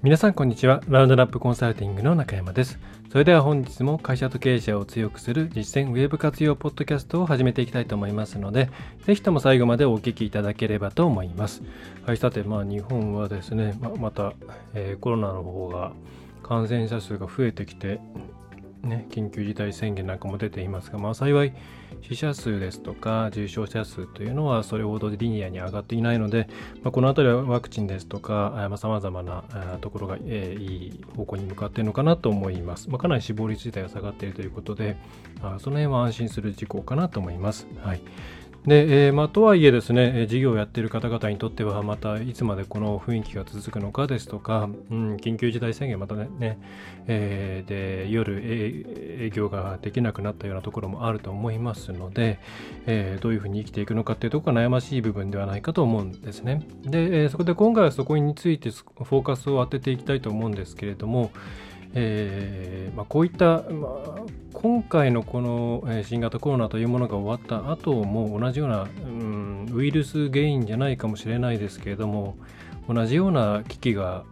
[0.00, 0.80] 皆さんこんにちは。
[0.86, 2.78] ラウンドラップコンサルティングの中山です。
[3.10, 8.70] それでは本日も会社と経営者を強くする実践ウェブ活用ポッドキャストを始めていきたいと思いますので、
[9.06, 11.64] ぜひとも最後までお聞きいただければと思います。
[12.06, 14.34] はい、さて、まあ日本はですね、ままた、
[14.72, 15.90] えー、コロナの方が
[16.44, 18.00] 感染者数が増えてきて、
[18.84, 21.52] ね、緊急事態宣言なんかも出ていますが、まあ、幸い
[22.02, 26.48] 死者数ですとか重症者数というのはそれほどリニアに上がっていないので、
[26.82, 29.44] まあ、この辺りはワクチンですとかさまざ、まな
[29.80, 34.96] ところが、いい方向に向かっているのかなと思います、まあ、かなり死亡率自体が下がっているということで
[35.40, 37.66] その辺は安心する事項かなと思います。
[37.82, 38.00] はい
[38.68, 46.58] で、えー、まあ、とはいえですね、事業をやっている方々にとっては、またいつまでこの雰囲気が続くのかですとか、うん、緊急事態宣言またね、ね
[47.06, 48.40] えー、で夜
[49.24, 52.40] 営業ができなくなったようなところもあると思いますので、
[52.86, 56.66] えー、どういうふうに生きていくのかっていうところが悩ましい部分ではないかと思うんですね。
[56.84, 61.30] で、えそこで今回はそこについてフォーカスを当てていきたいと思うんですけれども、
[61.94, 64.22] えーまあ、こういった、まあ、
[64.52, 72.36] 今回のこの新型コロナというものが終わった後も同じような、うん、ウイルス原因じゃないかもしれないですけれども
[72.88, 74.24] 同じような危機が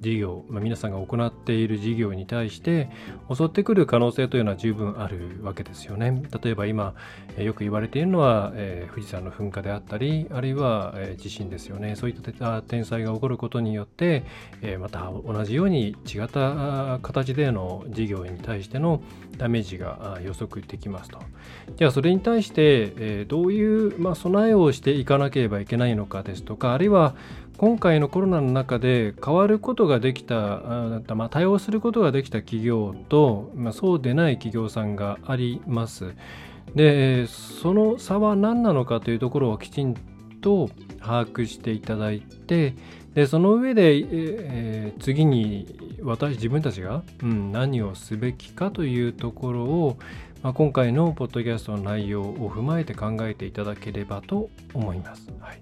[0.00, 2.88] 事業、まあ、皆さんが行っている事業に対して
[3.32, 6.22] 襲ってくる可能性というのは十分あるわけですよね。
[6.42, 6.94] 例えば今
[7.36, 14.24] よく言われているのは、えー、富士山の噴火であったりあるいは、えー、地震ですよねそういった天災が起こることによって、
[14.62, 19.02] えー、また同じように違った形での事業に対しての
[19.36, 21.20] ダメージが予測できますと。
[21.76, 27.14] じゃあそれに対して、えどういう、まあ、備えをしていかなければいけないのかですとかあるいは
[27.58, 30.36] 今回のコロナの中で変わることができた、
[31.14, 36.14] まあ、対応することができた企業と、まあ、そうでない企業さんがあります。
[36.76, 39.96] で、その差は何なのかというところをきちん
[40.40, 40.70] と
[41.00, 42.74] 把握していただいて、
[43.14, 49.98] でその上で、えー、次に私自分たちが、うん、何をすべきかというところを、
[50.42, 55.32] まあ、今回のポッドキャストの内容を踏まえて考えていただければと思います。
[55.40, 55.60] はい、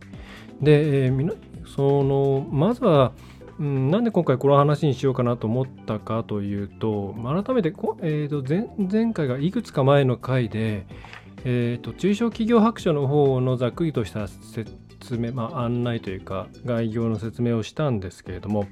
[0.61, 3.13] で、えー、そのまずは、
[3.59, 7.73] うん、なんで今回この話にしようかなと思ったかというと改めて
[8.03, 10.87] えーと、前前回がいくつか前の回で、
[11.45, 18.67] えーと、中小企業白書の方のざっくりとした説明、まあ、案内というか概要の説明をしたんですけれども、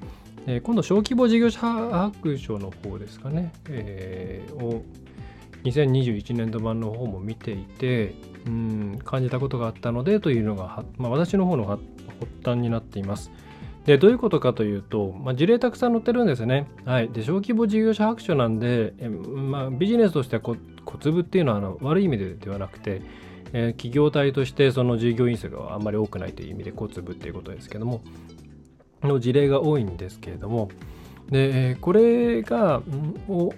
[0.47, 4.83] えー、今度小規模事業者白書の方ですかね、えー、を
[5.63, 8.13] 2021年度版の方も見ていて、
[8.45, 11.79] うん、感じたことがあったのでというのが、まあ、私の方の
[12.19, 13.31] 発端になっています。
[13.85, 16.67] でどういうことかというと、まあ、事例たくさん載ってるんですね。
[16.85, 20.57] はい、で小規模事業者白書なんで、えまあ、ビジネスとしては小
[20.99, 23.01] 粒っていうのはあの悪い意味でではなくて、
[23.53, 28.01] えー、企業体としてその従業員数があんまり多くないという意味で小粒っていうことですけども
[29.03, 30.69] の事例が多いんですけれども
[31.29, 32.81] でこれが
[33.27, 33.53] を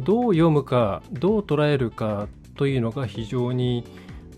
[0.00, 3.84] どう読むかどう捉えるかというのが非常に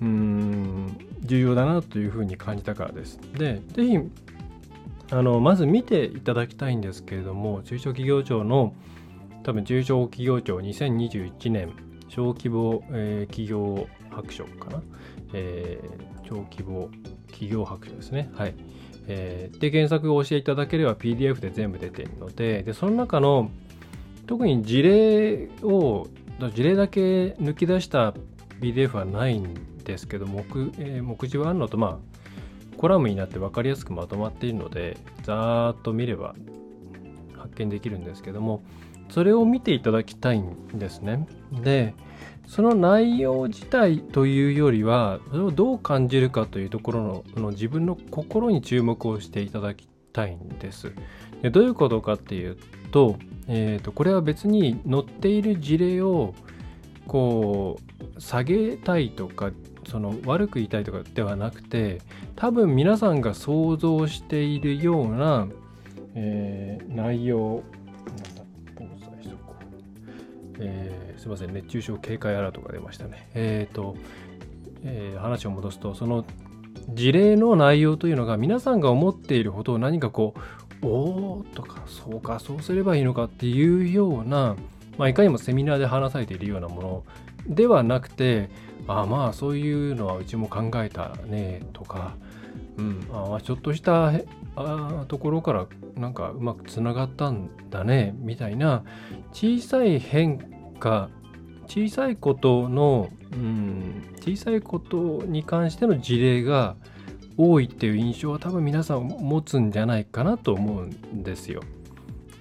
[0.01, 3.19] うん重要だなというふうに感じたからです。
[3.37, 3.99] で、ぜひ
[5.11, 8.75] あのまず見ていただきたいんですけれども、中小企業庁の
[9.43, 11.73] 多分中小企業庁2021年
[12.09, 14.83] 小規模、えー、企業白書かな、
[15.33, 16.89] えー、小規模
[17.29, 18.31] 企業白書ですね。
[18.35, 18.55] はい。
[19.07, 23.51] えー、で、検索をしていただければ PDF で全部出ているので、で、その中の
[24.27, 26.07] 特に事例を、
[26.55, 28.15] 事例だけ抜き出した
[28.61, 29.55] PDF はないん
[29.85, 30.41] ですけど目,、
[30.79, 36.35] えー、目次はあるのとまあコラムになって分かりやすくまとまっているのでざーっと見れば
[37.37, 38.63] 発見できるんですけども
[39.11, 41.27] それを見ていただきたいんですね。
[41.53, 41.95] で
[42.47, 50.93] その内容自体というよりはそれをどう感じるかというところのの自分の心に注目をしていただきたいんです。
[51.43, 52.57] でどういうことかっていう
[52.91, 53.17] と,、
[53.49, 56.35] えーと、とこれは別に載っている事例を
[57.07, 57.79] こ
[58.17, 59.51] う下げたいとか
[59.87, 62.01] その悪く言いたいとかではなくて
[62.37, 65.49] 多分皆さんが想像しているような、
[66.15, 67.63] えー、内容
[70.59, 73.29] えー、すいません熱中症警戒アラートが出ましたね。
[73.35, 73.97] えっ、ー、と、
[74.85, 76.25] えー、話を戻すとその
[76.91, 80.35] 事例の内容というのが皆さんが思っているほど何かこ
[80.83, 80.89] うお
[81.39, 84.57] おとかそうかそうすればいいのかっていうような、
[84.99, 87.05] まあ、いかにもセミナーで話されているようなもの
[87.47, 88.51] ではなくて
[88.87, 92.15] あまあそういうのはうちも考えたねとか、
[92.77, 94.13] うん、あちょっとした
[94.57, 98.85] あところからなんかうまくつながったんだねみたいな
[99.33, 100.39] 小さい変
[100.79, 101.09] 化
[101.67, 106.77] 小さいことの、うん、小さいことに関しての事例が
[107.37, 111.63] 多いっていう印象は多分皆さん持つんじゃないかなと思うんですよ。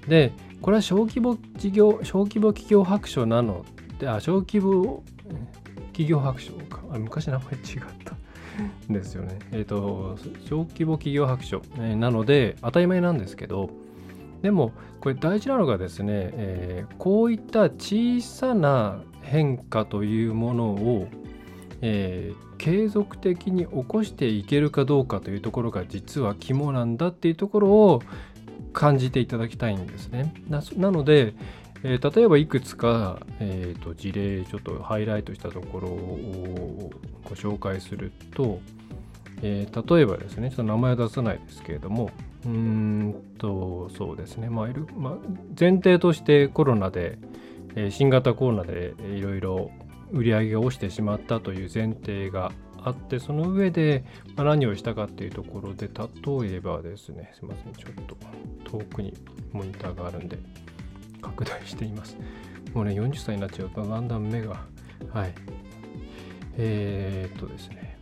[0.08, 3.66] でこれは小規模事業小規模企業白書なの？
[4.00, 5.04] であ小規模
[5.88, 6.82] 企業白書か。
[6.90, 7.60] あ昔名前違っ
[8.06, 8.16] た。
[8.90, 9.40] ですよね。
[9.52, 13.72] えっ、ー、と小規模企業白書、えー、なので当たり前なんですけど
[14.42, 14.72] でも
[15.02, 21.08] これ大事なのがですね、えー、こういった小さな変化というものを、
[21.82, 28.02] え、継続的に起こしていけるかどうかというところが実は肝なんだっていうところを
[28.74, 30.34] 感じていただきたいんですね。
[30.50, 31.34] なので、
[31.84, 36.92] えー、例えばいくつか、えーと、事例ちょっとハイライトしたところを
[37.26, 38.60] ご紹介すると、
[39.42, 42.10] えー、例えばですねちょっと名前は出さないですけれども
[42.46, 44.68] うんとそうですね、まあ
[44.98, 45.14] まあ、
[45.60, 47.18] 前提としてコロナで、
[47.76, 49.72] えー、新型コロナでいろいろ
[50.12, 52.52] 売り上げが落ちてしまったという前提が
[52.86, 54.04] あってその上で、
[54.36, 58.18] ま、何をしたかっていうところで例えばですねすいませんちょっと
[58.70, 59.14] 遠くに
[59.52, 60.38] モニターがあるんで
[61.22, 62.18] 拡大しています
[62.74, 64.62] もうね40歳になっちゃうとだんだん目が
[65.12, 65.34] はい
[66.58, 67.94] えー、っとですね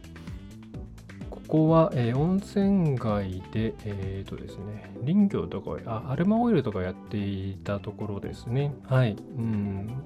[1.30, 8.74] ここは、えー、温泉街で、えー、っとですね、林業とかあ、アルマオイルとかやっていたところですね。
[8.88, 9.18] はい。
[9.38, 10.04] うん。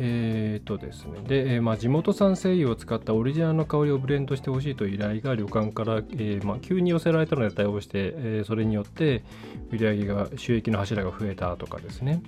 [0.00, 1.20] えー、とですね。
[1.26, 9.24] で、まあ、地元産精油を使ったオリジナルの香りをブレンドしてほしいという依頼が旅館から、えー、まあ、急に寄せられたので対応して、えそれによって
[9.70, 12.22] 売り上げが、収益の柱が増えたとかですね。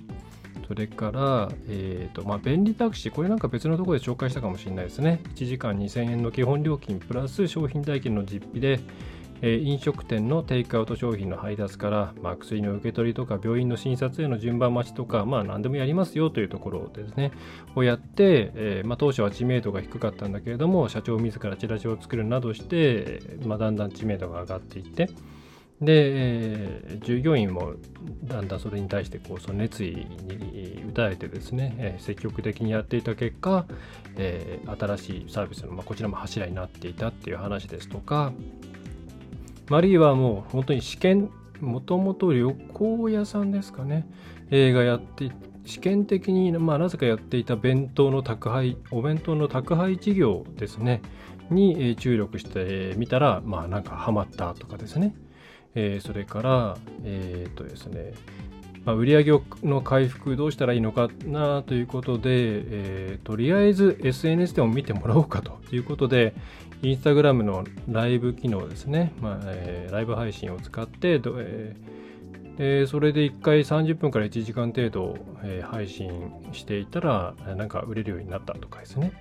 [0.67, 5.19] それから、えーとまあ、便利タクシー、これなんか別のところで紹介したかもしれないですね。
[5.35, 8.79] 1時間2000円の基本料金プラス商品代金の実費で、
[9.41, 17.31] え飲食店のテイクアウト商品の配達から、まあ、薬の受け取りとか病院の診察への順番待ちとか、まあ、何でもやりますよというところですね。
[17.75, 25.09] をやって、えー、まあ、当初は知名度が低かったんだけれども社長自らチラシを作るなどして、まあ、だんだん知名度が上がっていって
[25.81, 27.73] で、えー、従業員も
[28.23, 33.65] だんだんそれに対してこうその熱意に打たれてですね、えー、積極的にやっていた結果、
[34.15, 38.31] えー、新しいサービスの、まあ、こちらも柱になっていたっていう話ですとか、
[39.69, 41.29] マリーはもう本当に試験、
[41.59, 44.07] もともと旅行屋さんですかね、
[44.49, 45.31] 映画やって
[45.65, 51.01] 試験的に、まあ、なぜかやっていた弁当の宅配、お弁当の宅配事業ですね、
[51.49, 55.15] に注力してみたら、まあなんかハマったとかですね、
[55.75, 58.13] えー、それから、えっ、ー、とですね、
[58.85, 66.33] まあ、売上の回復どうしたらいいのかなということで、えー、とりあえず SNS でも見てもらおうかということで、
[66.83, 71.21] インスタグラムのライブ機能ですね、まあえー、ライブ配信を使って、
[72.57, 79.11] えー、それで1回30分から1時間程度、えー、配信していたら、なんか売れるようになったとかですね。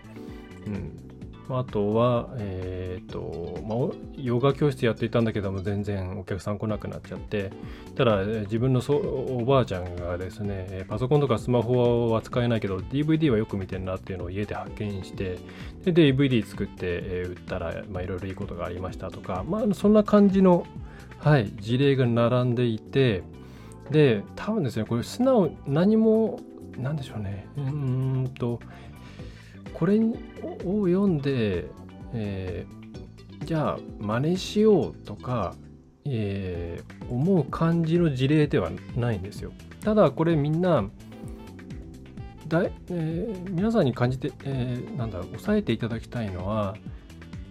[0.67, 1.20] うん
[1.59, 3.79] あとは、えっ、ー、と、まあ、
[4.17, 7.51] ヨガ教室やっていたんだけども、全然お客さん来なくなっちゃって、
[7.97, 15.39] ただ、自分のそおばあちゃんがですね、パソコンとかスマホは使えないけど、DVD はよく見てんなっていうのを家で発見して、
[15.85, 20.67] で、DVD 作って、え、売ったら、いろいろいいことがありましたとか、まあ、そんな感じの、
[21.19, 23.23] はい、事例が並んでいて、
[23.91, 26.41] で、多分ですね、これ素直、何も、
[26.79, 28.61] なんでしょうね、うんと、
[29.81, 31.65] これを読んで、
[32.13, 35.55] えー、じゃあ真似しようとか、
[36.05, 39.53] えー、思う感じの事例ではないんですよ。
[39.83, 40.85] ただこれみんな
[42.47, 46.77] だい、えー、皆さんに感じて、えー、なんだ抑えていただきたいのは、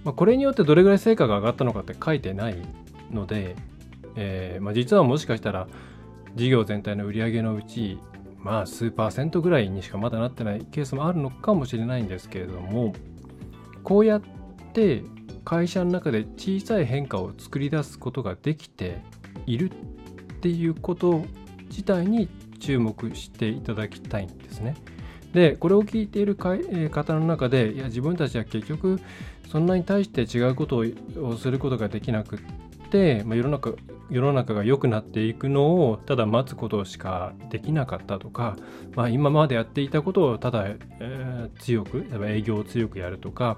[0.04, 2.58] まあ、これによってどれぐらい成果が上がったのかって書いてない
[3.10, 3.56] ので、
[4.16, 5.68] えーまあ、実はもしかしたら
[6.36, 7.98] 事業全体の売り上げのうち
[8.42, 12.94] まあ数パーセントぐらいにしかまだなってないケースもあるのかもしれないんですけれども
[13.84, 14.22] こうやっ
[14.74, 15.04] て
[15.46, 19.02] 会社の中で小さい変化を作り出すことができて
[19.46, 21.26] いるっていうこと
[21.70, 22.28] 自体に
[22.60, 24.76] 注目していただきたいんですね。
[25.34, 29.00] でこれを聞いている方の中でいや自分たちは結局
[29.52, 30.84] そんなに対して違うこと
[31.22, 32.40] をすることができなくっ
[32.92, 33.74] て、まあ、世の中
[34.10, 38.58] 世の中が良くなっていくのをただ待つことしかできなかったとか、
[38.96, 43.58] まあ、今までやっていたことをただ、えー、強く営業を強くやるとか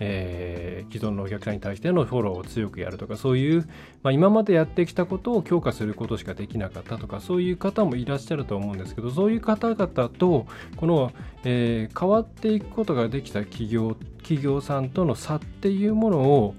[0.00, 3.68] えー、既存のお客さんに対してのフォローを強くやるとかそういう、
[4.02, 11.12] まあ、今までやってきたことを強化することしかできなかったとかそういう方もいらっしゃると思うんですけどそういう方々とこの、
[11.44, 16.54] えー、変わっていくことができた企業企業さんとの差っていうものを、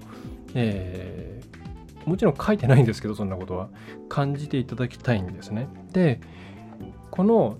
[0.54, 1.59] えー、
[2.06, 3.68] もちろん書いてないんですけどそんなことは。
[4.08, 5.68] 感じていただきたいんですね。
[5.92, 6.20] で
[7.10, 7.58] この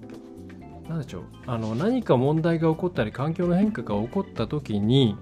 [0.89, 1.25] 何でしょう。
[1.47, 5.17] あの何か問題が起こったり環境の変化が起こった時に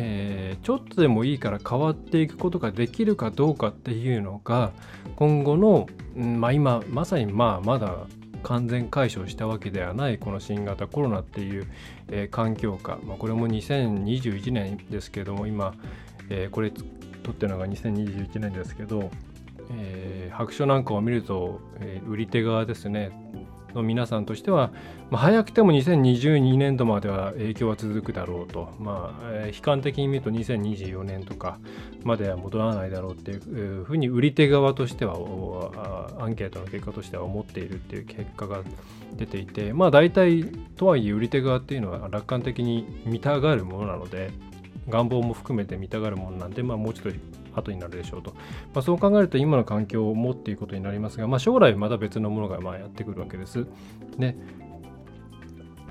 [0.00, 4.70] えー、ちょっとでもいいから変わっていくことができるかどうかっていうのが
[5.16, 8.06] 今後の、まあ、今まさにまあまだ
[8.44, 11.66] 完全解消したわけではないこの新型コロナっていう、
[12.08, 15.74] えー、環境下、まあ、これも2021年ですけども今、
[16.30, 16.72] えー、これ
[17.22, 19.10] 撮ってるのが2021年ですけど、
[19.72, 23.10] えー、白書なんかを見ると、え売り手側ですね
[23.74, 24.70] の皆さんとしては、
[25.10, 31.58] まあ、早くても2022年度までは影響は続くだろうと、まあえー、悲観的に見ると2024年とか
[32.04, 35.14] までは戻らないだろうっていうふうに売り手側としては
[36.18, 38.62] アンケートの結果としては思っているっていう結果が
[39.16, 40.44] 出ていてまあ大体
[40.76, 44.30] とはいえ売り手側っていうのは楽観的に見たがるものなので
[44.88, 47.18] 願望も含めて見たがるものなんで、まあ、もうちょっと
[47.54, 48.32] 後になるでしょうと、
[48.74, 53.66] まあ、そう考えると今の環境を持っていくことになりますが、まあ、将来また別のものがまあやってくるわけです。
[54.18, 54.36] で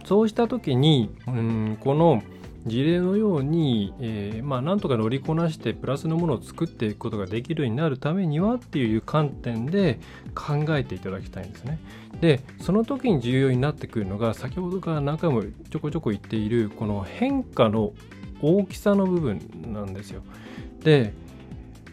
[0.06, 2.24] そうした時にうんこの
[2.68, 10.00] 事例のように、えー、まあ、なんとか乗りこなしてプラスのものを作っていくことができるようになるためにはっていう観点で
[10.36, 11.80] 考えていただきたいんですね。
[12.22, 17.94] でその時に重要になってくるのが先ほどから何回もちょこちょこ言っているこの変化の
[18.42, 19.40] 大きさの部分
[19.74, 20.22] なんですよ。
[20.84, 21.14] で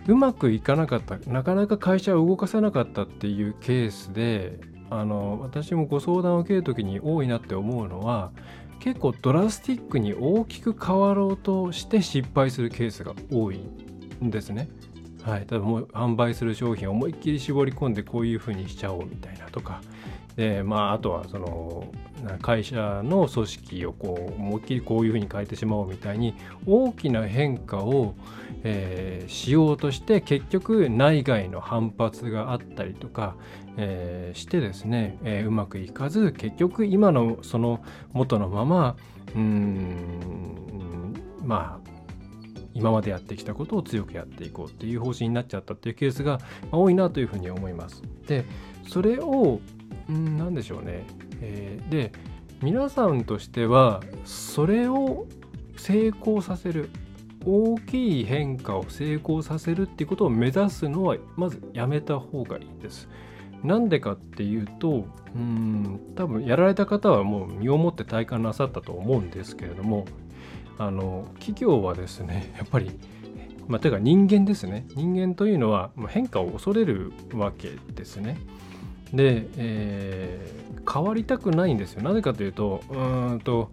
[0.06, 4.60] うまくいかなかったなかなか会社を動かせなかったっていうケースで
[4.90, 8.30] あの私もご相談を受ける時に多いなって思うのは
[8.80, 13.60] 結構ドラスティックに大きく変わろうとして失敗するケースが多い
[14.22, 14.68] んですね。
[15.24, 19.80] はい、例えばもう販売する商品を思いっきり絞り込んでこういうふうにしちゃおうみたいなとか。
[20.36, 21.86] で、まあ、あとはその
[22.42, 26.34] 会社の組織をこう思いっきりこういうふうに変えてしまおうみたいに
[26.66, 28.14] 大きな変化を、
[28.64, 33.36] えー、しようとして結局内外の反発があったりとか、
[33.76, 37.80] えー、してですね、えー、うまくいかず結局今のその
[38.12, 38.96] 元のまま
[39.34, 41.14] うん
[41.44, 41.93] まあ
[42.74, 46.40] 今までやってきたことを強くやっていこうっていう方針になっちゃったっていうケースが
[46.72, 48.02] 多いなというふうに思います。
[48.26, 48.44] で
[48.88, 49.60] それを
[50.08, 51.06] うん何でしょうね、
[51.40, 52.12] えー、で
[52.62, 55.26] 皆さんとしてはそれを
[55.76, 56.90] 成功させる
[57.46, 63.08] 大きい変化を成功させるっていうことを目指すのはまずやめた方がいいです。
[63.62, 70.04] なんでかっていうとうん多分やられた方はもう身をもって体感なさったと思うんですけれども
[70.78, 72.90] あの企業はですね やっぱり
[73.66, 78.36] まあ、というか人間ですね人間というのは変化を恐れるわけですね。
[79.14, 82.02] で、えー、変わりたくないんですよ。
[82.02, 83.70] なぜかというと、うんと、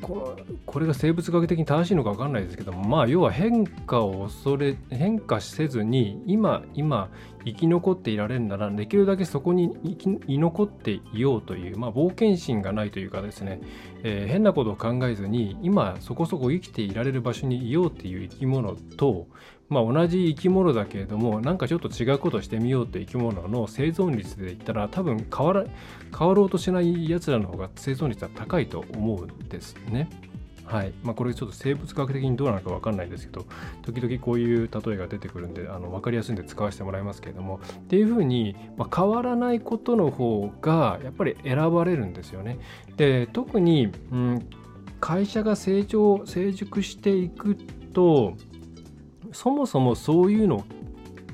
[0.00, 7.10] ここれが生物学的に正しいのか分かんないですけどもまあ要は変化を恐れ変化せずに今今
[7.44, 13.60] 生き残っていられるならできるだけそこに生き残っていようという、まあ、冒険心がないというかですね、
[14.02, 19.26] えー、変なことを考えずに今そこそこ生きていられる場所にいようっていう生き物と
[19.70, 25.64] まあ、同じ生き物だけれどもなんかちょっと違うことしてみようって生き物の生存率で言ったら多分変わら
[26.16, 30.10] 変わろうとしないやつらの方が生存率は高いと思うんですね。
[30.70, 33.44] はいまあ、これちょっと生物学的にどうなのか分かんないですけど
[33.82, 42.58] 時々こういう例えが出てくるんであの分かりやすいんで使わせてもらいますけれどもっていうふうに、まあ、変わらないことの方がやっぱり選ばれるんですよね。
[42.96, 44.48] で特に、うん、
[45.00, 47.56] 会社が成長成熟していく
[47.92, 48.36] と
[49.32, 50.64] そもそもそういうの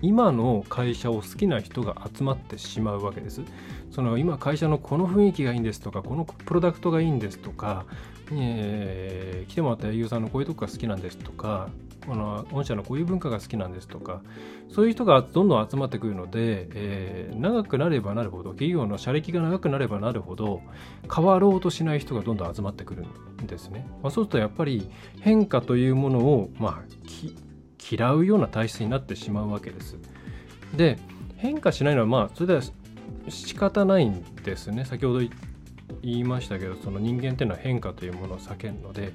[0.03, 3.43] 今の会社を好きな人が集まってしまうわけです。
[3.91, 7.87] その今会社のこの雰囲気がいいんですとかこのプロダクトがいいんですとか、
[8.31, 11.71] えー、来てもらった営業さんのこういうとこが好きなんですとか
[12.07, 14.21] この御社のこういう文化が好きなんですとか
[14.69, 20.61] そういう人がどんどん集まってくるので、えー、長くなればなるほど企業の社歴が長くなればなるほど
[21.13, 23.05] 変わろうとしない人がどんどん集まってくる
[23.43, 23.87] んですね。
[24.03, 24.89] まあ、そうするとやっぱり
[25.21, 26.83] 変化というものを、まあ、
[27.79, 29.97] 嫌うような体質になってしまうわけです。
[30.77, 30.99] で
[31.37, 32.63] 変化しないのはまあそれでは
[33.29, 35.21] 仕方ないんですね先ほど
[36.03, 39.13] 言いましたけどその人間っていうのは変化というものを避けるので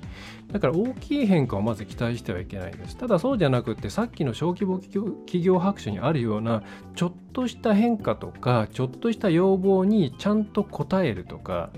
[0.51, 2.97] だから大きい変化をまず期待してはいけないです。
[2.97, 6.63] ただそうじゃなくてさっきの小規模企業白書にあるような
[6.95, 11.69] ちょっとした変化とかちょっとした要望にちゃんと応えるとか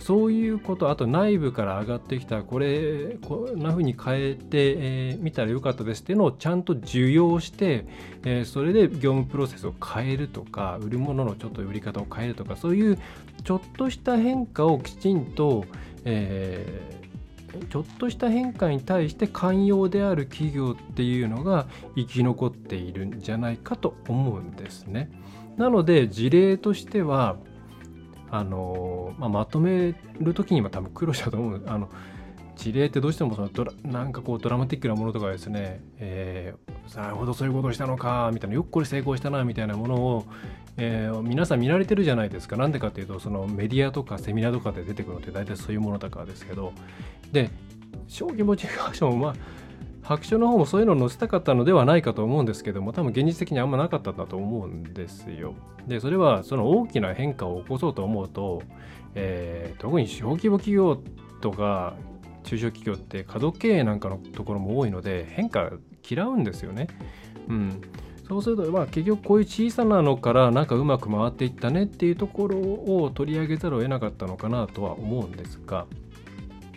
[0.00, 7.86] そういうことあと内部から上がってきたこれこんな風に変えてみ、えー、たらよかったですっていうのをちゃんと受容して、
[8.24, 12.98] えー、それで業務プロセスを変えるとか売るもののちょっと売り方を変えるとかそういう
[13.44, 15.64] ちょっとした変化をきちんと、
[16.04, 17.03] えー、
[17.70, 25.10] ちょっとした変化に対して寛容である企業っていうのが生き残っているんじゃないかと思うんですね。
[25.56, 27.36] なので事例としては
[28.30, 31.88] あの、まあ、まとめる時には多分苦労したと思うあの
[32.56, 40.26] 事例ってどうしてもそのドラなんかこうドラマティックなものとかですね、えー、なるほどそういうことをしたのかみたいなよくこれ成功したなみたいなものを、
[40.76, 46.72] えー、皆さん見られてるじゃないですかなんでかっていうとそのメディアとかセミナーとかで出てくるのって大体そういうものだからですけど
[47.32, 47.50] で
[48.08, 49.34] 小規模事業所もまあ
[50.04, 55.54] 白書の方もそういうのを載せたかったのではないかと思うんですけども多分現実的にあんまなかったんだと思うんですよ。
[55.88, 58.62] でそれはその大きな変化を起こそうと思うと、
[59.14, 61.00] えー、特に小規模企業
[61.40, 61.94] とか
[62.44, 65.72] 中小企業って過度経営なんかのところも多いので変化
[66.08, 66.86] 嫌うんですよね。
[67.48, 67.80] うん、
[68.28, 75.86] そうすると、まあ、結局こういう小さなのからなんかうまく回っていったねっていうところを取り上げざるを得なかったのかなとは思うんですが。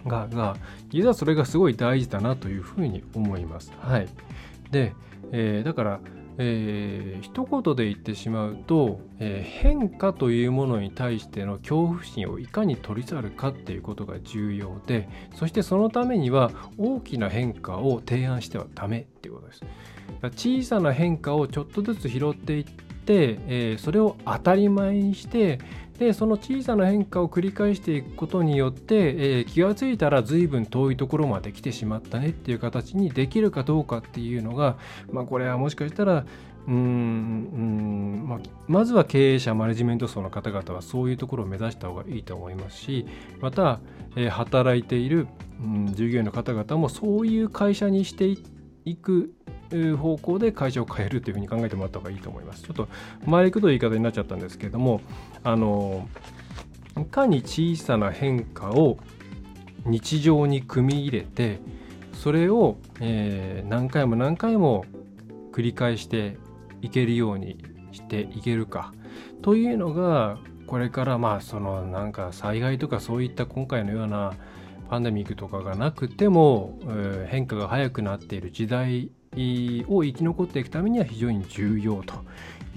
[0.05, 0.55] がが
[0.89, 3.73] 実はそれがすごい大事だなというふうに思います。
[3.79, 4.07] はい、
[4.71, 4.93] で、
[5.31, 5.99] えー、だから、
[6.37, 19.61] えー、一言で言ってしまうと、えー、変化というものに対しての恐怖心をいかに取り去るかっていうことが重要でそしてそのためには大きな変化を提案してはダメっていうことです。
[20.35, 25.59] 小さな変化をちょっとずつ拾っていって、えー、それを当たり前にして
[25.99, 34.77] でその小さな変化を繰り返していくことによって、えー、気が付いたら随分遠いところまで来てしまったねっていう形にできるかどうかっていうのが、
[35.11, 36.25] まあ、これはもしかしたら
[36.67, 43.07] うんうんまあ、まずは経営者マネジメント層の方々はそういうところを目指した方がいいと思いますし
[43.39, 43.79] また、
[44.17, 45.29] えー、働いている、
[45.63, 48.27] うん、従業員の方々もそういう会社にして
[48.83, 49.31] いく
[49.97, 52.63] 方向で会社を変えるというふうに考えてもらった方がいいと思います。
[52.63, 52.87] ちょっと
[53.29, 55.01] 回りくどい言い方になっちゃったんですけれども
[55.47, 56.09] あの
[56.99, 58.97] いかに小さな変化を
[59.85, 61.61] 日常に組み入れて
[62.11, 64.83] それを、えー、何回も何回も
[65.53, 66.35] 繰り返して
[66.81, 68.91] いけるようにしていけるか
[69.41, 74.33] というのがこれからまあそのなんか災害とかそういった今回のような
[74.89, 79.11] パンデミックとかがなくても、えー、変化が早くなっている時代
[79.87, 82.15] を生き残っていくためには非常に重要と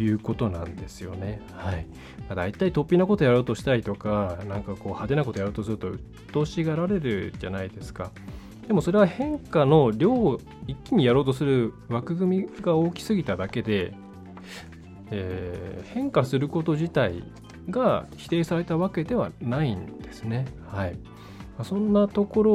[0.02, 1.40] いうことなんですよね。
[1.54, 1.86] はい。
[2.20, 8.10] まあ、大体突飛なことやろうとしたりとか、なんかこう派手なことやろうとすると鬱陶しがられるじゃないですか。
[8.66, 13.92] でもそれは変化の量を一気にやろうとする枠組みが大きすぎただけで、
[15.10, 17.24] えー、変化すること自体
[17.68, 20.46] が否定されたわけではないんですね。
[20.68, 20.96] はい。
[21.64, 22.54] そんなところ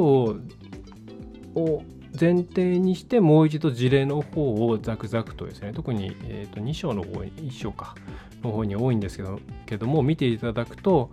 [1.55, 1.83] を
[2.19, 7.95] 前提にしてもう一度事例の方をザクザクとですね特に、えー、と2章の方に1章か
[8.43, 11.09] の方に多いんですけどけども見ていただくと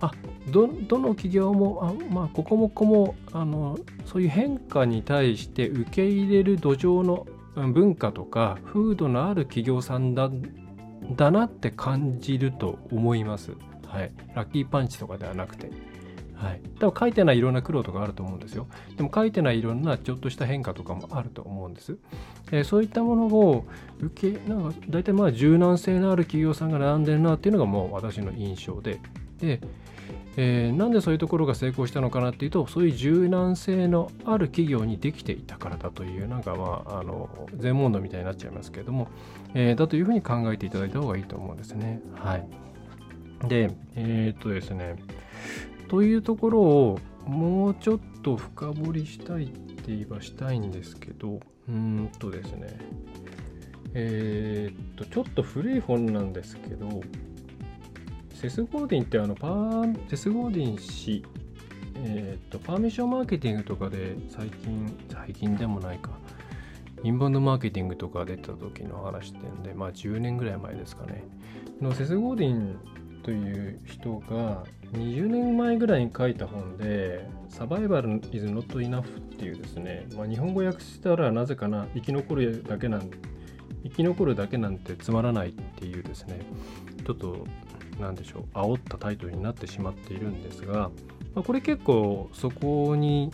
[0.00, 0.12] あ
[0.50, 10.30] どどの企業もあ、まあ、ここもここもあのそういう変化に対して受け入れる土壌の文化とか風土のある企業さんだ
[11.14, 13.52] だなって感じると思います。
[13.86, 15.70] はい、ラッキーパンチとかではなくて。
[16.36, 18.66] はい、多分書いてないいろんな苦労とかあると思うんですよ。
[18.96, 21.96] でも書いてないいろんなちょっとした変化とかもあると思うんです。
[22.52, 23.64] えー、そういったものを
[24.00, 29.00] 受け、なんか大体まあ柔軟性のある企業さんが並んでるなっていうのがもう私の印象で。
[29.40, 29.60] で、
[30.36, 39.08] えー、なんでそういうところが成功したのかなっていうとそういう柔軟性のある企業にできていたからだというなんかまああの全問答みたいになっちゃいますけれども、
[39.54, 42.02] えー、だというふうに考えていただいた方がいいと思うんですね。
[42.14, 42.46] はい。
[43.48, 44.96] で、え、っとですね、
[45.88, 52.78] というところをもうちょっと深掘りしたいって言えばしたいんですけど、うーんとですね、
[53.94, 57.00] えー、っと、ちょっと古い本なんですけど、
[58.34, 61.24] セス・ゴーディンってあのパー、セス・ゴーディン氏、
[61.96, 66.10] えー、っと、パーミッションマーケティングとかで最近、最近でもないか、
[67.02, 71.24] インバウンドマーケティングとか出た時の話ってんで、まあ10年ぐらい前ですかね。
[71.80, 72.78] のセス・ゴーディン
[73.26, 74.62] という人が
[74.92, 83.10] 20年前ぐらいに書いた本で「サバイバル is not enough」っていうですね、まあ、日本語訳したらなぜかな生き残るだけなん
[83.82, 86.38] 生き残るだけなんてつまらないっていうですね
[87.04, 87.44] ちょっと
[87.98, 90.92] 何でしょう煽ったタイトルになってしまっているんですが、
[91.34, 93.32] まあ、これ結構そこに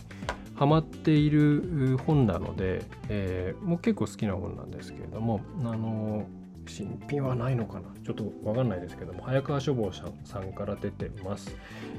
[0.55, 6.25] ハマっている本なので、えー、もう結構好きな本なんですけれどもあの
[6.67, 7.87] 新品はないのかな？
[8.03, 11.55] ちょっとわかんないですけども早川書房さんから出てます、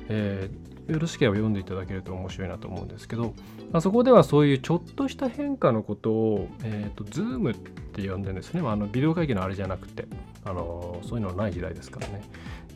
[0.09, 3.35] えー、よろしければ読んでいただけると面白いなと思うんですけど、
[3.73, 10.07] まあ、そこではそういうちょっとした変化のことを、えーと、ズームって呼んでるんですね、まあ、あのビデオ会議のあれじゃなくて
[10.45, 12.23] あのそういうのない時代ですからね。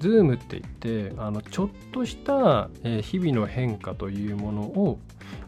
[0.01, 5.01] ズームって言ってあのちょっとした、え、日々の変化というものを、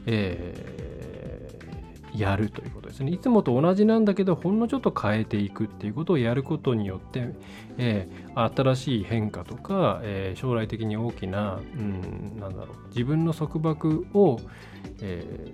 [0.06, 1.19] えー、
[2.16, 3.12] やるということですね。
[3.12, 7.28] いつもと同じなんだけどほんのちょっと変えていくっていうことをやることによって、
[7.78, 14.38] えー、新しい変化とか、え将来的に大きな、うん、なんだろう自分の束縛を、
[15.00, 15.52] え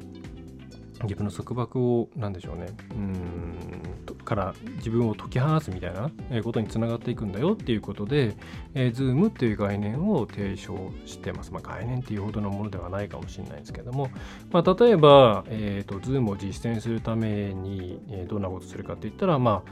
[1.02, 3.86] 自分の束縛を何でしょうねうん
[4.26, 6.10] から自分を解き放つみたいな
[6.42, 8.36] ことにつながっていくんだよっていうことで、
[8.74, 11.52] えー、Zoom っていう概念を提唱してます。
[11.52, 14.10] まあ、概念っていうほどのものではないかもしれないですけども、
[14.50, 19.70] まあ、例えば、えーと、Zoom を実践するために、え、どんなことするかって言ったら、まあ、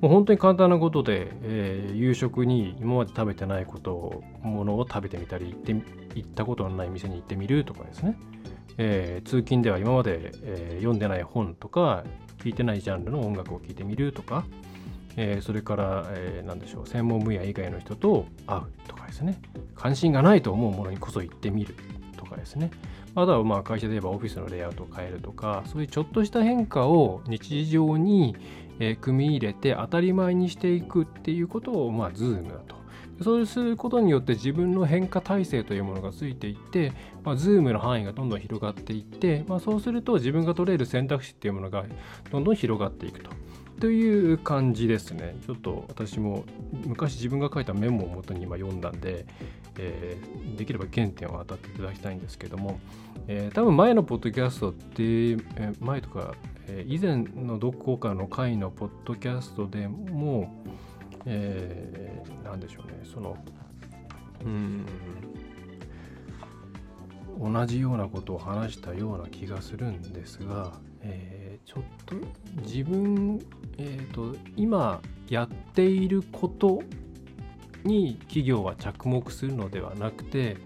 [0.00, 5.72] もう本当に簡単なことで、えー、夕食に今まで食べてないことものを食べてみたり行って
[6.16, 8.16] 行ったことのない店に行ってみるとかですね。
[8.78, 12.04] えー、通勤では今まで、えー、読んでない本とか
[12.38, 14.44] 聞いてないジャンルの音楽を聴いてみるとか、
[15.16, 19.40] えー、それから、えー、何でしょう専門分野以外の人と会うとかですね。
[19.74, 21.74] 関心がないと思うものにこそ行ってみる
[22.16, 22.70] とかですね。
[23.14, 28.34] あとはまあ会社で言えばオフィスのレイアウトを変えるとかそういうちょっとした変化を日常に、
[28.78, 32.74] え、組み入れて当たり前にしていくっていうことをまあズームだと
[33.20, 36.92] そうすることによって自分の変化耐性というものがついていって、
[37.24, 41.84] まあ、ズームの範囲がどんどん広がっていって、まあ、そうすると自分が取れる選択肢っていうものが
[42.30, 43.30] どんどん広がっていくと。
[43.80, 45.34] という感じですね。
[45.44, 46.44] ちょっと私も
[46.86, 49.26] 昔自分が書いたメモをもとに今読んだんで、
[49.76, 52.78] えー、できれば原点を当たっていただきたいんですけども、
[53.26, 56.34] えー、多分前のポッドキャストって、えー、前とか、
[56.68, 60.64] え以前のどこかの回のポッドキャストでも、
[61.26, 63.00] えー、でしょうね。
[63.04, 63.36] その
[64.44, 64.86] うん
[67.40, 72.14] 同じようなことを話したような気がするんですが、えー、ちょっと
[72.62, 73.40] 自分、
[73.78, 76.82] えーと、今やっていること
[77.84, 80.58] に企業は着目するのではなくて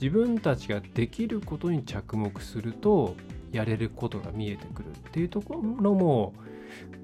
[0.00, 3.16] 自分たちができることに着目すると
[3.50, 6.32] やれることが見えてくるっていうところも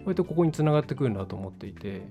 [0.04, 2.02] 割とここにつながってくるなと思っていて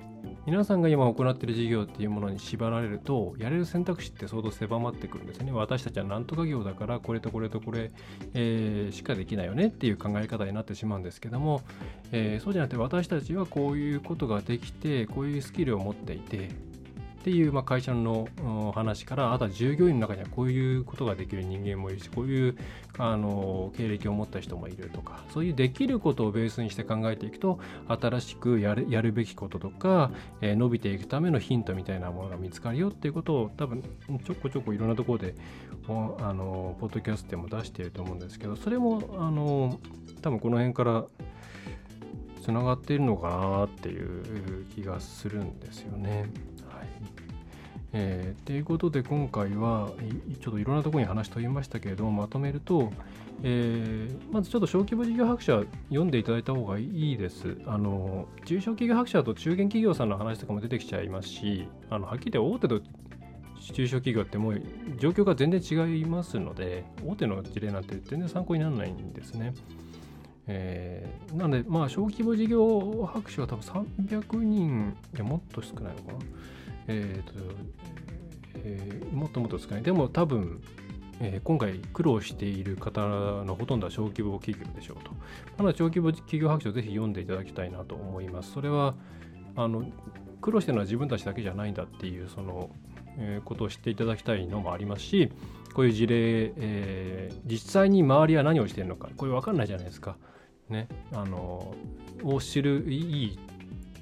[0.45, 5.51] 皆さんが今行っている事業っていうものに縛られるとやれる選択肢って相当狭まってくるんですね。
[5.51, 7.91] 私たちは何とか業だからこれとこれとこれ、
[8.34, 11.62] えー、しかできないよねっていう考え方になってしまうんですけども、
[12.12, 16.49] えー、そうじゃなくて私たちはこういうことができてこういうスキルを持っていて
[17.25, 18.27] っていう、まあ、会社の
[18.75, 22.55] 話からあとは従業員の中にはこういうことができる人間もいるしこういう
[22.99, 30.11] あの経歴を持った人もいるとかそういうできることをベースにして考えていくと新しくやるやるべきこととか、
[30.41, 35.33] えー、伸びていくためのヒントみたいなものが見つかるよっていうことを多分ちょこちょこいろんなところで
[35.88, 39.79] あのポッドキャストでも出していると思うんですけどそれもあの
[40.21, 41.05] 多分この辺から
[42.43, 46.29] つながっているのかなっていう気がするんですよね。
[46.69, 47.14] はい
[47.97, 49.89] えー、ということで今回は
[50.41, 52.91] ちょっといろんなところに話飛びましたけれどもまとめると、
[53.41, 57.58] えー、まずちょっと小規模事業白書読んでいただいた方がいいです。
[57.65, 62.81] あの中小企業白書だと中堅企業さんの話とかも出てきちゃいますしあのはっきり言って大手と
[63.73, 64.62] 中小企業ってもう
[64.97, 69.53] 状況が全然違いますので大手の事例なんて全然参考にならないんですね。
[70.47, 76.19] えー、なので、まあ、小規模事業白書は多分300人、いや、もっと少ないのかな。
[76.88, 77.34] えーと
[78.56, 79.84] えー、もっともっと少ない。
[79.84, 80.62] でも多分、
[81.19, 85.12] えー、今回苦労している方のほとんどは小規模企業でしょうと。
[85.58, 88.52] まだ小規模企業白書をぜひ読んでいただきたいなと思います。
[88.52, 88.95] それは
[89.56, 89.86] あの
[90.41, 92.69] 苦労してるのは自分たちだけじゃないんだっていうその、
[93.17, 95.32] え、ことを知っていただきたいのもありますし、
[95.74, 100.17] こういう事例、えー、実際に周りは何をしているのか、これ分かんないじゃないですか。
[100.69, 101.76] ね、あの
[102.24, 103.39] を知るいい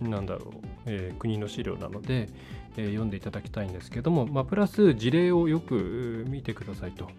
[0.10, 2.30] なんだろう、えー、国の資料なので、
[2.78, 7.10] えー、読んでいただきたいんですけども、まあ、プラス事例をよく見てくださいと。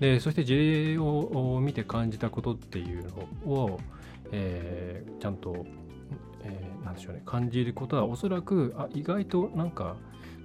[0.00, 3.06] でそして事例を見て感じたことっていう
[3.44, 3.80] のを、
[4.32, 5.66] えー、ちゃんと、
[6.42, 9.96] えー、なんでしょうね感じることはおそらくあ意外となんか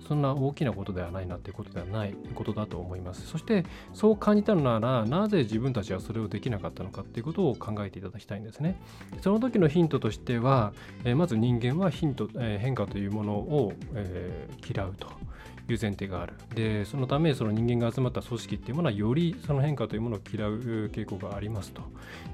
[0.08, 3.28] そんな大きなことではないなということではないことだと思います。
[3.28, 8.80] そしてそう感じたのならなぜ自分たちはそれをできなかったのかっていうことを考えていただきたいんですね。
[9.22, 15.08] その時のヒントとしては、えまず人間はヒント、え変化というものを、え嫌うと
[15.72, 16.34] いう前提がある。
[16.54, 20.60] で、そのため、その人間が集まった組織っていうものは、よりその変化というものを嫌う
[20.92, 21.82] 傾向がありますと。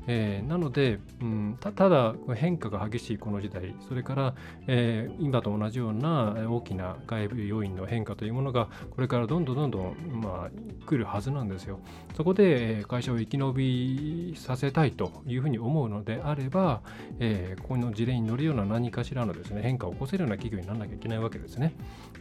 [0.08, 4.36] えー、なので、うん、ただ、変化が激しいこの時代、それから、
[4.68, 11.80] えー、今と同じような大きな外部要因の変化というものが、これからどんどんどんどん、まあ、来るはずなんですよ。
[12.16, 16.82] そこで、会社を生き延びさせたいというふうに思うのであれば、
[17.20, 21.74] えー、この事例に乗るような何かしらのですね、変化を起こせるような企業にならなきゃいけないわけですね。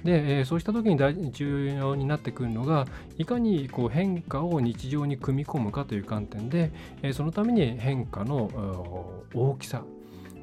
[0.05, 2.87] で、えー、そうした時に大重要になってくるのが、
[3.19, 6.71] いかにこう変化を日常に組み込むかという観点で、
[7.03, 9.85] えー、そのために変化の大きさ、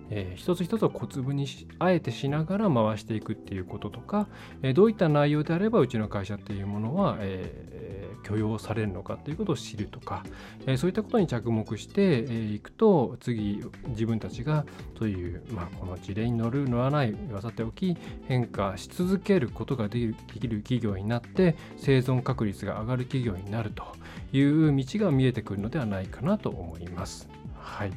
[0.10, 1.48] えー、一つ一つを小粒に
[1.80, 4.28] あえてしながら回していくっていうこととか、
[4.62, 10.24] えー、どういった内容であればうちの会社っていうものは、えー、許容されるのかっていうことを知るとか、
[10.66, 20.06] えー、そういったことに着目してい、えー、くと次自分たちがという、まあ、この事例に乗る乗らないはさておき変化し続けることができ
[20.48, 23.84] る企業になって生存確率が上がる企業になると。
[24.32, 27.30] いう道が見えてくるのではないかなと思います。
[27.56, 27.92] はい。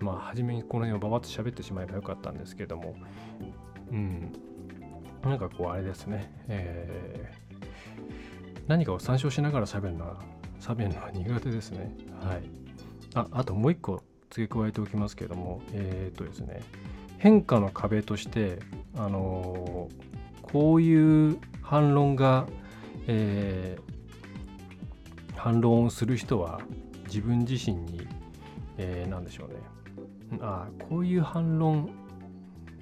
[0.00, 2.94] まあ初めにこの辺をばばっと喋ってしまえばよかったんですけども。
[3.90, 4.32] うん。
[5.22, 7.66] なんかこうあれですね、えー、
[8.66, 10.16] 何かを参照しながら喋るのは
[10.60, 11.94] 喋るのは苦手ですね。
[12.20, 12.42] はい。
[13.14, 15.62] ああともう一個付け加えておきますけども。
[15.72, 16.60] えっ、ー、とですね。
[17.18, 18.58] 変化の壁として
[18.96, 22.46] あのー、こういう反論が、
[23.06, 23.93] えー、
[25.44, 26.58] 反論をする人は
[27.04, 28.08] 自分自身に、
[28.78, 30.40] えー、何でしょうね。
[30.40, 31.90] あこういう反論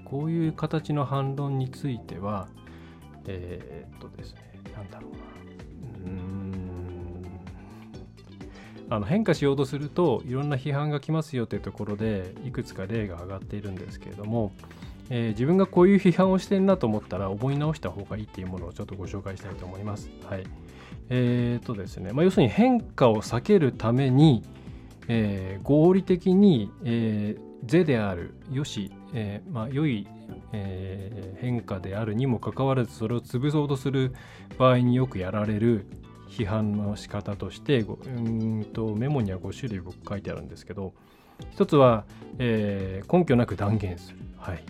[0.05, 2.47] こういう形の反論については
[3.27, 6.09] えー、っとですね何だろうな。
[6.09, 7.25] うん。
[8.91, 14.53] あの変化しようとするといろんな批判が来ますよというところでいくつか例が挙がっているんですけれども、
[15.11, 20.11] えー、自分がこういう批判をしてるなと思ったら思い直した方がいいっていうものをちょっとご紹介したいと思います。
[20.27, 20.45] はい、
[21.09, 24.43] えー、とですね、まあ、要するに変化を避けるために、
[25.09, 30.07] えー、合理的に、えー、是であるよし、えーまあ、良い、
[30.53, 34.15] えー、変化であるにもかかわらずそれを潰そうとする
[34.59, 35.87] 場合によくやられる
[36.29, 40.95] 批判の仕方としてうんとメモには5種類僕書いてあるんですけど
[41.51, 42.05] 一つは、
[42.39, 44.65] えー、根拠なく断言する、はい。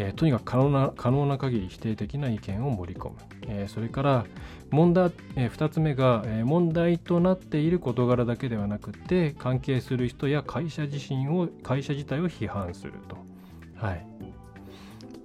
[0.00, 3.16] えー、とにかく可能な可能な限り否定的な意見を盛り込む、
[3.48, 4.26] えー、それから
[4.70, 13.16] 問題、えー、2つ目が、え、問題となっている事柄だけではなくて関係する人や会社自身を会社自体を批判すると。
[13.74, 14.06] はい、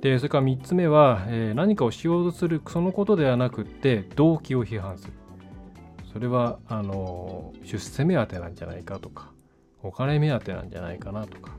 [0.01, 5.13] でそれから3つ目は、え、何かをしようとするそのことではなくて動機を批判する。
[6.11, 9.31] それはあの出世目当てなんじゃないかとか
[9.81, 11.51] お金目当てなんじゃないかなとか、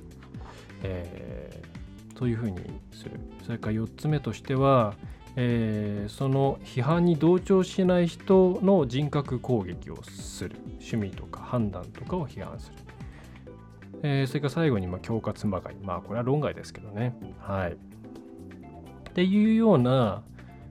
[0.84, 1.73] えー、
[2.18, 2.60] そういうふうに
[2.92, 3.20] する。
[3.44, 4.94] それから4つ目としては、
[5.36, 10.56] えー、その批判に同調しない人の人格攻撃をする。
[10.74, 12.76] 趣味とか判断とかを批判する、
[14.02, 17.16] えー、それから最後にまあ恐喝まがいまあこれは論外ですけどね。
[17.40, 17.72] はい。
[17.72, 20.22] っていうような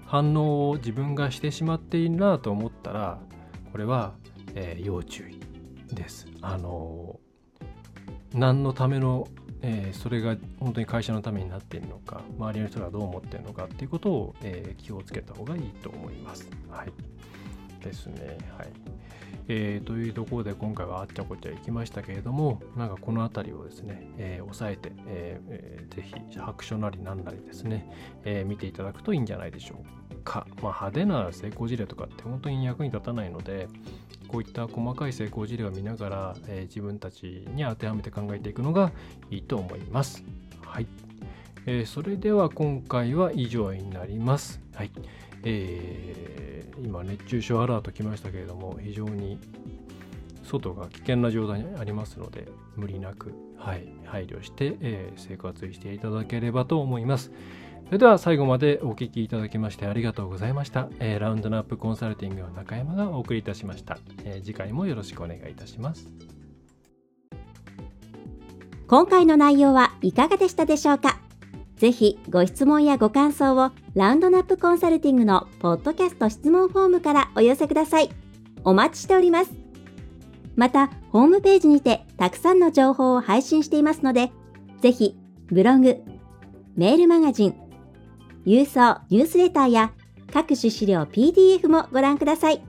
[0.06, 3.20] 反応を自分がしてしまっているなと思ったら
[3.72, 4.14] これは、
[4.54, 5.40] えー、要注意
[5.94, 6.28] です。
[6.42, 7.20] あの
[8.34, 9.28] 何のための
[9.64, 16.50] えー、それが本当に会社のためになっているのか周りの人がどう思っているのかっていうことを、えー、気をつけた方がいいと思います。
[16.70, 16.92] はい、
[17.84, 18.38] ですね。
[18.58, 18.68] はい
[19.48, 27.90] えー、というところで今回はあっちゃこっちゃいきましたけれどもなんかこの辺りをですね、えー、押さえて、えー、ぜひ白書なりなんなりですね、
[28.24, 30.03] えー、見ていただくといいんじゃないでしょうか。
[30.62, 33.68] まあ、派手な成功事例とかって本当に役に立たないので、
[34.28, 38.92] こういった細かい成功事例を見ながら、えー、自分たちに当てはめて考えていくのが
[39.30, 40.24] いいと思います。
[40.66, 40.88] はい。
[41.66, 44.60] えー、それでは今回は以上になります。
[44.74, 44.92] はい。
[45.44, 49.38] えー、今、熱中症アラート来ましたけれども、非常に
[50.44, 57.32] 外が危険な状態にありますので、無理なく、はい、配慮して、えー、生活していただければと思います。
[57.86, 60.90] それでは最後までお聴きいただきましてありがとうございました。
[61.00, 66.10] えー、ラウンドナップコンサルティングの中山がお送りいたしました、えー、次回もよろしくお願いいたします。
[68.88, 71.20] 今回の内容はいかがでしたでしょうか？
[71.78, 78.10] ぜひご質問やご感想をラウンドナップコンサルティングのポッドキャスト質問フォームからお寄せください。
[78.64, 79.54] お待ちしております。
[80.56, 84.32] また、ホームページにてたくさんの情報を配信していますので、
[84.82, 85.16] ぜひ
[85.48, 85.98] ブログ、
[86.76, 87.56] メールマガジン、
[88.46, 89.92] 郵送ニュースレターや
[90.32, 92.62] 各種資料 PDF もご覧ください。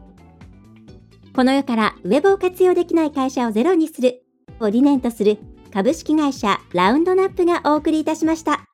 [1.34, 4.22] この世からウェブを活用できない会社をゼロにする
[4.60, 5.38] を理念とする
[5.72, 8.73] 株式会社ラウンドナップがお送りいたしました。